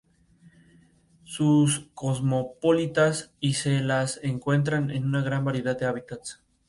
Son 1.25 1.67
cosmopolitas 1.93 3.35
y 3.39 3.53
se 3.53 3.81
las 3.81 4.19
encuentra 4.23 4.77
en 4.79 5.05
una 5.05 5.21
gran 5.21 5.45
variedad 5.45 5.77
de 5.77 5.85
hábitats. 5.85 6.41